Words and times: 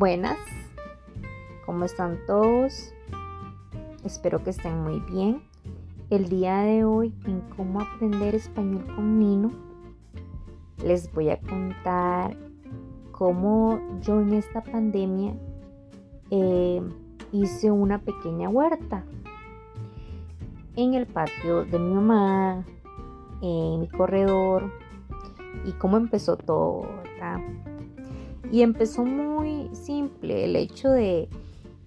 Buenas, 0.00 0.38
¿cómo 1.66 1.84
están 1.84 2.20
todos? 2.26 2.94
Espero 4.02 4.42
que 4.42 4.48
estén 4.48 4.82
muy 4.82 4.98
bien. 5.00 5.42
El 6.08 6.30
día 6.30 6.60
de 6.60 6.84
hoy 6.84 7.14
en 7.26 7.42
cómo 7.54 7.82
aprender 7.82 8.34
español 8.34 8.86
con 8.96 9.18
Nino 9.18 9.50
les 10.82 11.12
voy 11.12 11.28
a 11.28 11.38
contar 11.38 12.34
cómo 13.12 13.78
yo 14.00 14.22
en 14.22 14.32
esta 14.32 14.62
pandemia 14.62 15.34
eh, 16.30 16.80
hice 17.32 17.70
una 17.70 17.98
pequeña 17.98 18.48
huerta 18.48 19.04
en 20.76 20.94
el 20.94 21.06
patio 21.08 21.66
de 21.66 21.78
mi 21.78 21.92
mamá, 21.92 22.64
en 23.42 23.80
mi 23.80 23.88
corredor 23.88 24.72
y 25.66 25.72
cómo 25.72 25.98
empezó 25.98 26.38
todo, 26.38 26.88
¿verdad? 27.04 27.40
Y 28.50 28.62
empezó 28.62 29.04
muy 29.04 29.70
simple 29.74 30.44
el 30.44 30.56
hecho 30.56 30.90
de, 30.90 31.28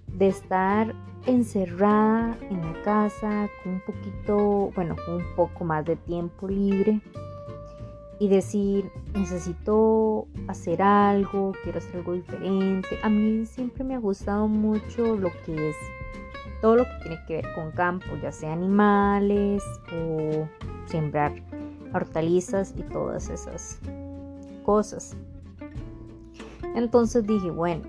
de 0.07 0.27
estar 0.27 0.95
encerrada 1.25 2.37
en 2.49 2.61
la 2.61 2.81
casa 2.83 3.49
con 3.63 3.73
un 3.73 3.81
poquito, 3.81 4.71
bueno, 4.75 4.95
con 5.05 5.15
un 5.15 5.35
poco 5.35 5.63
más 5.65 5.85
de 5.85 5.95
tiempo 5.95 6.47
libre 6.47 7.01
y 8.19 8.27
decir, 8.27 8.89
necesito 9.13 10.27
hacer 10.47 10.81
algo, 10.81 11.53
quiero 11.63 11.79
hacer 11.79 11.97
algo 11.97 12.13
diferente. 12.13 12.97
A 13.03 13.09
mí 13.09 13.45
siempre 13.45 13.83
me 13.83 13.95
ha 13.95 13.99
gustado 13.99 14.47
mucho 14.47 15.17
lo 15.17 15.29
que 15.45 15.69
es 15.69 15.75
todo 16.61 16.77
lo 16.77 16.85
que 16.85 16.91
tiene 17.01 17.19
que 17.27 17.35
ver 17.35 17.53
con 17.55 17.71
campo, 17.71 18.05
ya 18.21 18.31
sea 18.31 18.53
animales 18.53 19.61
o 19.91 20.47
sembrar 20.85 21.33
hortalizas 21.93 22.73
y 22.77 22.83
todas 22.83 23.29
esas 23.29 23.79
cosas. 24.63 25.17
Entonces 26.75 27.25
dije, 27.25 27.51
bueno, 27.51 27.83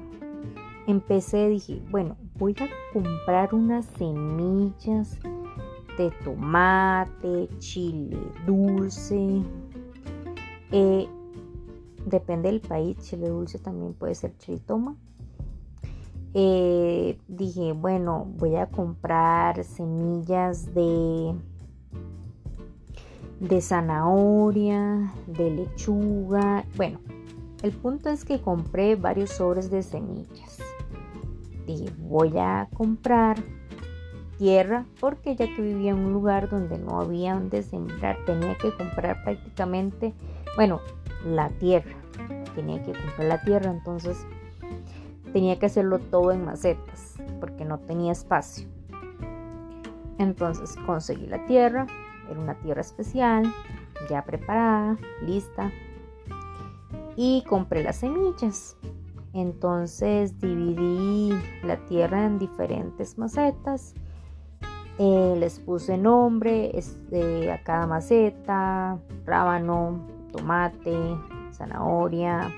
empecé, 0.87 1.49
dije, 1.49 1.83
bueno, 1.91 2.17
voy 2.39 2.55
a 2.59 2.69
comprar 2.93 3.55
unas 3.55 3.87
semillas 3.97 5.19
de 5.97 6.11
tomate, 6.25 7.49
chile 7.59 8.19
dulce. 8.47 9.43
Eh, 10.73 11.09
depende 12.07 12.51
del 12.51 12.61
país, 12.61 12.99
chile 12.99 13.29
dulce 13.29 13.59
también 13.59 13.95
puede 13.95 14.15
ser 14.15 14.33
toma. 14.67 14.97
Eh, 16.35 17.17
dije, 17.29 17.73
bueno, 17.73 18.27
voy 18.37 18.57
a 18.57 18.67
comprar 18.67 19.63
semillas 19.65 20.75
de 20.75 21.35
de 23.41 23.61
zanahoria, 23.61 25.13
de 25.27 25.51
lechuga, 25.51 26.65
bueno, 26.77 26.99
el 27.65 27.73
punto 27.73 28.11
es 28.11 28.27
que 28.27 28.43
compré 28.43 28.95
varios 28.95 29.31
sobres 29.31 29.71
de 29.71 29.83
semillas. 29.83 30.59
Dije, 31.67 31.91
voy 31.97 32.37
a 32.37 32.69
comprar 32.75 33.39
tierra 34.37 34.85
porque 35.01 35.35
ya 35.35 35.47
que 35.47 35.63
vivía 35.63 35.93
en 35.93 36.01
un 36.01 36.13
lugar 36.13 36.51
donde 36.51 36.77
no 36.79 37.01
había 37.01 37.33
donde 37.33 37.63
sembrar, 37.63 38.19
tenía 38.27 38.55
que 38.59 38.71
comprar 38.77 39.25
prácticamente, 39.25 40.13
bueno, 40.57 40.83
la 41.25 41.49
tierra. 41.49 41.95
Tenía 42.55 42.83
que 42.83 42.93
comprar 42.93 43.29
la 43.29 43.41
tierra, 43.41 43.71
entonces 43.71 44.27
tenía 45.33 45.59
que 45.59 45.65
hacerlo 45.65 46.01
todo 46.01 46.33
en 46.33 46.45
macetas 46.45 47.15
porque 47.41 47.65
no 47.65 47.79
tenía 47.79 48.13
espacio. 48.13 48.69
Entonces 50.19 50.77
conseguí 50.85 51.27
la 51.29 51.47
tierra, 51.47 51.87
era 52.31 52.39
una 52.39 52.57
tierra 52.57 52.83
especial, 52.83 53.51
ya 54.11 54.23
preparada, 54.23 54.99
lista, 55.23 55.73
y 57.17 57.43
compré 57.49 57.83
las 57.83 57.97
semillas. 57.97 58.77
Entonces 59.33 60.39
dividí 60.41 61.33
la 61.65 61.77
tierra 61.87 62.25
en 62.25 62.39
diferentes 62.39 63.19
macetas. 63.19 63.95
Eh, 64.99 65.35
les 65.39 65.59
puse 65.59 65.99
nombre 65.99 66.71
este, 66.79 67.51
a 67.51 67.63
cada 67.65 67.87
maceta, 67.89 68.97
rábano, 69.27 70.07
tomate, 70.31 70.97
zanahoria 71.51 72.53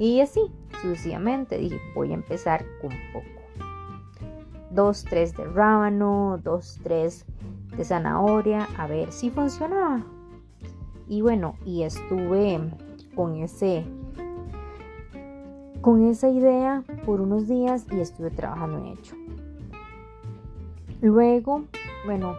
y 0.00 0.20
así 0.20 0.40
sucesivamente. 0.82 1.58
Dije, 1.58 1.80
voy 1.94 2.10
a 2.10 2.14
empezar 2.14 2.64
con 2.80 2.90
poco. 3.12 3.26
Dos, 4.72 5.04
tres 5.04 5.36
de 5.36 5.44
rábano, 5.44 6.40
dos, 6.42 6.80
tres 6.82 7.24
de 7.76 7.84
zanahoria, 7.84 8.68
a 8.76 8.86
ver 8.88 9.12
si 9.12 9.30
funcionaba. 9.30 10.04
Y 11.08 11.22
bueno, 11.22 11.54
y 11.64 11.82
estuve 11.82 12.60
con 13.20 13.36
ese 13.36 13.84
con 15.82 16.08
esa 16.08 16.30
idea 16.30 16.82
por 17.04 17.20
unos 17.20 17.46
días 17.46 17.84
y 17.92 18.00
estuve 18.00 18.30
trabajando 18.30 18.78
en 18.78 18.86
ello. 18.86 19.14
Luego, 21.02 21.64
bueno, 22.06 22.34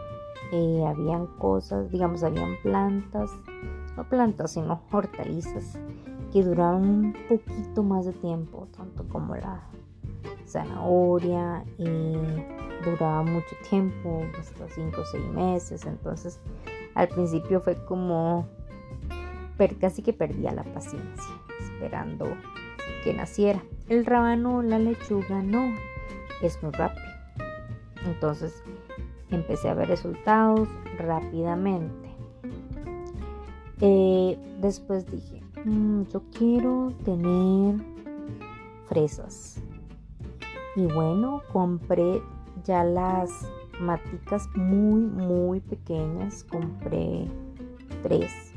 eh, 0.51 0.83
habían 0.87 1.27
cosas, 1.37 1.91
digamos, 1.91 2.23
habían 2.23 2.55
plantas, 2.63 3.29
no 3.95 4.09
plantas, 4.09 4.53
sino 4.53 4.81
hortalizas 4.91 5.77
que 6.33 6.43
duraban 6.43 6.83
un 6.83 7.15
poquito 7.29 7.83
más 7.83 8.05
de 8.05 8.13
tiempo, 8.13 8.67
tanto 8.75 9.07
como 9.07 9.35
la 9.35 9.61
zanahoria, 10.47 11.63
y 11.77 12.15
duraba 12.83 13.21
mucho 13.21 13.55
tiempo, 13.69 14.23
hasta 14.39 14.67
5 14.67 14.99
o 14.99 15.05
6 15.05 15.25
meses, 15.31 15.85
entonces 15.85 16.39
al 16.95 17.07
principio 17.07 17.61
fue 17.61 17.75
como 17.85 18.47
casi 19.69 20.01
que 20.01 20.13
perdía 20.13 20.51
la 20.51 20.63
paciencia 20.63 21.33
esperando 21.59 22.25
que 23.03 23.13
naciera. 23.13 23.61
El 23.89 24.05
rábano, 24.05 24.61
la 24.61 24.79
lechuga, 24.79 25.41
no, 25.41 25.73
es 26.41 26.61
muy 26.63 26.71
rápido. 26.71 27.05
Entonces 28.05 28.63
empecé 29.29 29.69
a 29.69 29.73
ver 29.73 29.87
resultados 29.87 30.67
rápidamente. 30.97 32.09
Eh, 33.81 34.37
después 34.59 35.09
dije, 35.11 35.41
mm, 35.65 36.03
yo 36.11 36.23
quiero 36.37 36.93
tener 37.03 37.75
fresas. 38.87 39.61
Y 40.75 40.85
bueno, 40.85 41.41
compré 41.51 42.21
ya 42.63 42.83
las 42.83 43.29
maticas 43.79 44.47
muy, 44.55 45.01
muy 45.01 45.59
pequeñas. 45.59 46.43
Compré 46.43 47.27
tres 48.03 48.53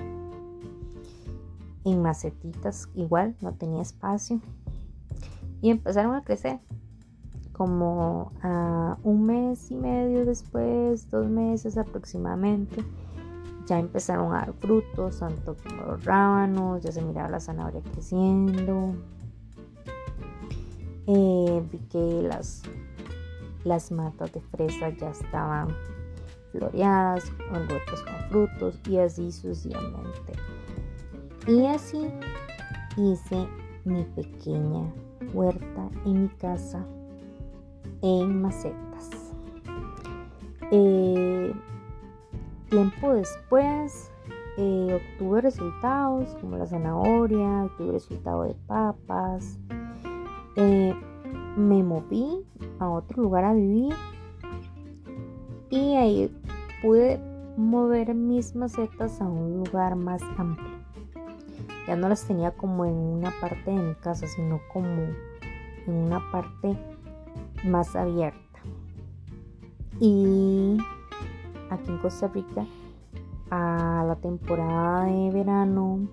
en 1.84 2.02
macetitas 2.02 2.88
igual, 2.94 3.36
no 3.40 3.52
tenía 3.54 3.82
espacio. 3.82 4.40
Y 5.60 5.70
empezaron 5.70 6.14
a 6.14 6.22
crecer. 6.22 6.60
Como 7.52 8.32
un 9.04 9.26
mes 9.26 9.70
y 9.70 9.76
medio 9.76 10.24
después, 10.24 11.08
dos 11.10 11.26
meses 11.28 11.78
aproximadamente, 11.78 12.84
ya 13.66 13.78
empezaron 13.78 14.34
a 14.34 14.40
dar 14.40 14.52
frutos, 14.54 15.20
tanto 15.20 15.56
como 15.62 15.84
los 15.84 16.04
rábanos, 16.04 16.82
ya 16.82 16.90
se 16.90 17.00
miraba 17.00 17.28
la 17.28 17.40
zanahoria 17.40 17.80
creciendo. 17.92 18.94
Eh, 21.06 21.62
vi 21.70 21.78
que 21.90 22.22
las, 22.22 22.62
las 23.62 23.92
matas 23.92 24.32
de 24.32 24.40
fresa 24.40 24.88
ya 24.90 25.10
estaban 25.10 25.68
floreadas, 26.50 27.24
envueltas 27.52 28.00
con 28.02 28.30
frutos 28.30 28.80
y 28.88 28.98
así 28.98 29.30
sucesivamente. 29.30 30.32
Y 31.46 31.66
así 31.66 32.10
hice 32.96 33.46
mi 33.84 34.02
pequeña 34.16 34.90
huerta 35.34 35.90
en 36.06 36.22
mi 36.22 36.28
casa 36.28 36.86
en 38.00 38.40
macetas. 38.40 39.34
Eh, 40.70 41.52
tiempo 42.70 43.12
después 43.12 44.10
eh, 44.56 44.98
obtuve 44.98 45.42
resultados 45.42 46.34
como 46.40 46.56
la 46.56 46.66
zanahoria, 46.66 47.64
obtuve 47.64 47.92
resultados 47.92 48.48
de 48.48 48.54
papas. 48.66 49.58
Eh, 50.56 50.94
me 51.58 51.82
moví 51.82 52.42
a 52.78 52.88
otro 52.88 53.22
lugar 53.22 53.44
a 53.44 53.52
vivir 53.52 53.92
y 55.68 55.94
ahí 55.96 56.34
pude 56.80 57.20
mover 57.58 58.14
mis 58.14 58.54
macetas 58.54 59.20
a 59.20 59.26
un 59.26 59.58
lugar 59.58 59.94
más 59.94 60.22
amplio 60.38 60.73
ya 61.86 61.96
no 61.96 62.08
las 62.08 62.24
tenía 62.26 62.52
como 62.52 62.84
en 62.84 62.94
una 62.94 63.32
parte 63.40 63.70
de 63.70 63.76
mi 63.76 63.94
casa, 63.94 64.26
sino 64.26 64.60
como 64.72 65.02
en 65.86 65.94
una 65.94 66.20
parte 66.30 66.76
más 67.64 67.94
abierta. 67.94 68.38
Y 70.00 70.78
aquí 71.70 71.90
en 71.90 71.98
Costa 71.98 72.28
Rica, 72.28 72.66
a 73.50 74.04
la 74.06 74.16
temporada 74.16 75.04
de 75.04 75.30
verano, 75.30 76.08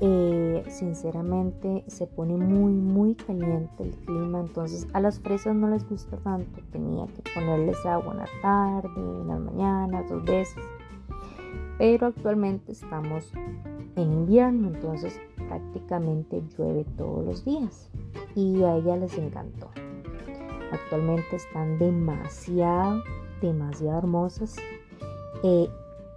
eh, 0.00 0.64
sinceramente 0.68 1.84
se 1.86 2.06
pone 2.06 2.36
muy 2.36 2.72
muy 2.72 3.14
caliente 3.14 3.84
el 3.84 3.92
clima 4.04 4.40
entonces 4.40 4.88
a 4.92 5.00
las 5.00 5.20
fresas 5.20 5.54
no 5.54 5.68
les 5.68 5.88
gusta 5.88 6.16
tanto 6.16 6.60
tenía 6.72 7.06
que 7.06 7.22
ponerles 7.32 7.76
agua 7.86 8.12
en 8.12 8.18
la 8.18 8.28
tarde 8.42 8.90
en 8.96 9.28
las 9.28 9.38
mañanas 9.38 10.08
dos 10.08 10.24
veces 10.24 10.62
pero 11.78 12.08
actualmente 12.08 12.72
estamos 12.72 13.32
en 13.96 14.12
invierno, 14.12 14.68
entonces 14.68 15.20
prácticamente 15.48 16.42
llueve 16.56 16.84
todos 16.96 17.24
los 17.24 17.44
días. 17.44 17.90
y 18.36 18.62
a 18.64 18.76
ella 18.76 18.96
les 18.96 19.16
encantó. 19.16 19.70
Actualmente 20.72 21.36
están 21.36 21.78
demasiado, 21.78 23.02
demasiado 23.40 23.98
hermosas. 23.98 24.56
Eh, 25.44 25.68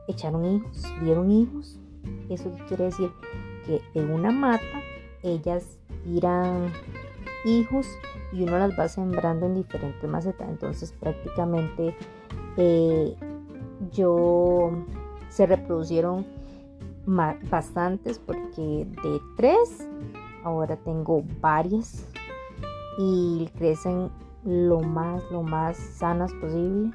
echaron 0.08 0.46
hijos, 0.46 0.84
dieron 1.04 1.30
hijos. 1.30 1.80
Eso 2.30 2.52
quiere 2.68 2.86
decir 2.86 3.12
que 3.66 3.82
en 3.94 4.10
una 4.12 4.32
mata 4.32 4.82
ellas 5.22 5.78
tiran 6.04 6.72
hijos 7.46 7.88
y 8.34 8.44
uno 8.44 8.58
las 8.58 8.72
va 8.78 8.88
sembrando 8.88 9.46
en 9.46 9.56
diferentes 9.56 10.10
macetas. 10.10 10.50
Entonces 10.50 10.92
prácticamente 10.94 11.96
eh, 12.58 13.16
yo 13.92 14.72
se 15.30 15.46
reproducieron 15.46 16.26
bastantes 17.08 18.20
porque 18.20 18.86
de 18.86 19.22
tres 19.36 19.88
ahora 20.44 20.76
tengo 20.76 21.24
varias 21.42 22.06
y 23.00 23.50
crecen 23.58 24.10
lo 24.44 24.82
más 24.82 25.24
lo 25.32 25.44
más 25.44 25.78
sanas 25.78 26.32
posible. 26.34 26.92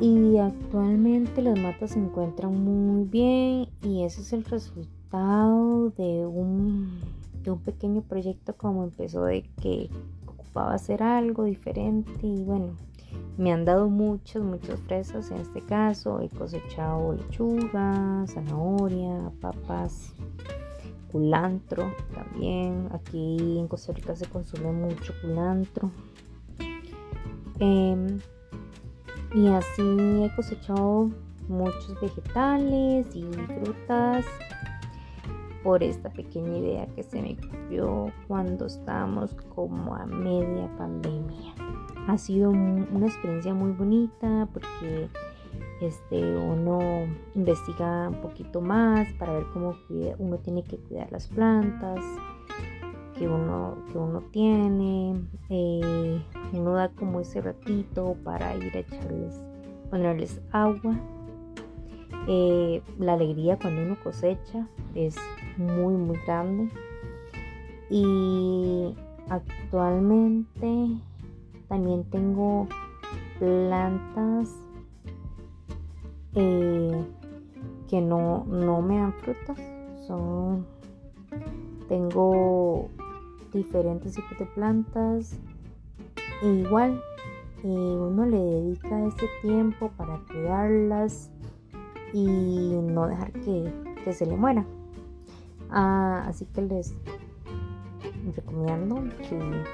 Y 0.00 0.38
actualmente 0.38 1.42
las 1.42 1.58
matas 1.58 1.90
se 1.90 1.98
encuentran 1.98 2.54
muy 2.54 3.04
bien 3.04 3.68
y 3.82 4.04
ese 4.04 4.20
es 4.20 4.32
el 4.32 4.44
resultado 4.44 5.90
de 5.90 6.24
un, 6.24 7.00
de 7.42 7.50
un 7.50 7.58
pequeño 7.58 8.02
proyecto 8.02 8.56
como 8.56 8.84
empezó 8.84 9.24
de 9.24 9.42
que 9.60 9.90
ocupaba 10.24 10.74
hacer 10.74 11.02
algo 11.02 11.44
diferente 11.44 12.12
y 12.22 12.44
bueno 12.44 12.76
me 13.38 13.52
han 13.52 13.64
dado 13.64 13.88
muchas, 13.88 14.42
muchas 14.42 14.80
fresas 14.80 15.30
en 15.30 15.38
este 15.38 15.62
caso. 15.62 16.20
He 16.20 16.28
cosechado 16.28 17.14
lechuga, 17.14 18.24
zanahoria, 18.26 19.30
papas, 19.40 20.12
culantro 21.12 21.92
también. 22.12 22.88
Aquí 22.92 23.58
en 23.58 23.68
Costa 23.68 23.92
Rica 23.92 24.16
se 24.16 24.26
consume 24.26 24.72
mucho 24.72 25.14
culantro. 25.22 25.90
Em, 27.60 28.18
y 29.34 29.46
así 29.48 29.82
he 29.82 30.34
cosechado 30.34 31.10
muchos 31.48 31.94
vegetales 32.00 33.06
y 33.14 33.22
frutas 33.22 34.26
por 35.62 35.82
esta 35.82 36.10
pequeña 36.10 36.58
idea 36.58 36.86
que 36.94 37.04
se 37.04 37.22
me 37.22 37.34
ocurrió 37.34 38.12
cuando 38.26 38.66
estábamos 38.66 39.32
como 39.54 39.94
a 39.94 40.06
media 40.06 40.68
pandemia 40.76 41.54
ha 42.08 42.16
sido 42.16 42.50
una 42.50 43.06
experiencia 43.06 43.52
muy 43.52 43.70
bonita 43.72 44.48
porque 44.52 45.08
este, 45.82 46.36
uno 46.36 47.06
investiga 47.34 48.08
un 48.08 48.22
poquito 48.22 48.62
más 48.62 49.12
para 49.18 49.34
ver 49.34 49.44
cómo 49.52 49.76
uno 50.18 50.38
tiene 50.38 50.64
que 50.64 50.78
cuidar 50.78 51.12
las 51.12 51.28
plantas 51.28 52.00
que 53.16 53.28
uno, 53.28 53.76
que 53.92 53.98
uno 53.98 54.22
tiene. 54.32 55.20
Eh, 55.50 56.22
uno 56.54 56.72
da 56.72 56.88
como 56.88 57.20
ese 57.20 57.42
ratito 57.42 58.16
para 58.24 58.56
ir 58.56 58.74
a 58.74 58.80
echarles, 58.80 59.38
ponerles 59.90 60.40
agua. 60.50 60.98
Eh, 62.26 62.82
la 62.98 63.14
alegría 63.14 63.58
cuando 63.58 63.82
uno 63.82 63.96
cosecha 64.02 64.66
es 64.94 65.14
muy, 65.58 65.94
muy 65.94 66.18
grande. 66.26 66.70
Y 67.90 68.94
actualmente 69.28 71.02
también 71.68 72.04
tengo 72.04 72.66
plantas 73.38 74.54
eh, 76.34 77.04
que 77.88 78.00
no, 78.00 78.44
me 78.46 78.98
dan 78.98 79.12
frutas. 79.14 79.58
Son, 80.06 80.66
tengo 81.88 82.88
diferentes 83.52 84.14
tipos 84.14 84.38
de 84.38 84.46
plantas. 84.46 85.38
E 86.42 86.46
igual, 86.46 87.00
uno 87.64 88.24
le 88.26 88.38
dedica 88.38 89.06
ese 89.06 89.26
tiempo 89.42 89.90
para 89.96 90.18
cuidarlas 90.30 91.30
y 92.12 92.26
no 92.26 93.08
dejar 93.08 93.32
que, 93.32 93.72
se 94.12 94.24
le 94.24 94.36
muera. 94.36 94.64
Ah, 95.70 96.24
así 96.26 96.46
que 96.46 96.62
les 96.62 96.94
recomiendo 98.34 99.02
que 99.28 99.64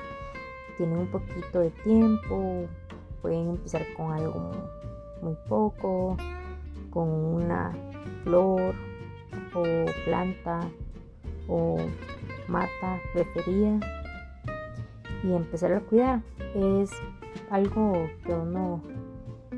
tienen 0.77 0.99
un 0.99 1.07
poquito 1.09 1.61
de 1.61 1.71
tiempo, 1.71 2.67
pueden 3.23 3.51
empezar 3.51 3.83
con 3.97 4.13
algo 4.13 4.53
muy 5.23 5.37
poco, 5.49 6.17
con 6.91 7.09
una 7.09 7.73
flor 8.23 8.75
o 9.55 9.65
planta 10.05 10.61
o 11.49 11.79
mata 12.49 12.99
preferida 13.13 13.81
y 15.23 15.33
empezar 15.33 15.73
a 15.73 15.81
cuidar. 15.81 16.23
Es 16.55 16.91
algo 17.51 17.93
que 18.25 18.33
uno 18.33 18.83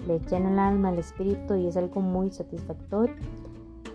le 0.07 0.21
llena 0.21 0.51
el 0.51 0.59
alma, 0.59 0.93
el 0.93 0.99
espíritu 0.99 1.55
y 1.55 1.67
es 1.67 1.77
algo 1.77 2.01
muy 2.01 2.31
satisfactorio. 2.31 3.15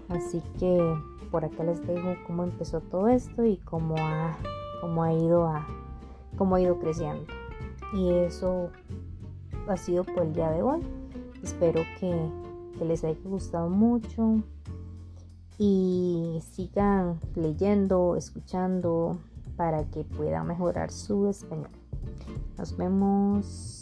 Así 0.10 0.42
que 0.60 0.96
por 1.32 1.46
acá 1.46 1.64
les 1.64 1.86
dejo 1.88 2.16
cómo 2.28 2.44
empezó 2.44 2.82
todo 2.82 3.08
esto 3.08 3.46
y 3.46 3.58
cómo 3.58 3.96
ha, 3.98 4.36
cómo 4.82 5.04
ha 5.04 5.14
ido 5.14 5.48
a 5.48 5.66
cómo 6.38 6.56
ha 6.56 6.62
ido 6.62 6.80
creciendo. 6.80 7.26
Y 7.94 8.10
eso 8.10 8.70
ha 9.68 9.78
sido 9.78 10.04
por 10.04 10.24
el 10.24 10.34
día 10.34 10.52
de 10.52 10.62
hoy. 10.62 10.82
Espero 11.44 11.82
que, 12.00 12.16
que 12.78 12.86
les 12.86 13.04
haya 13.04 13.18
gustado 13.24 13.70
mucho 13.70 14.42
y 15.58 16.42
sigan 16.52 17.20
leyendo, 17.36 18.16
escuchando 18.16 19.20
para 19.56 19.84
que 19.86 20.04
puedan 20.04 20.48
mejorar 20.48 20.92
su 20.92 21.28
español. 21.28 21.70
Nos 22.58 22.76
vemos. 22.78 23.81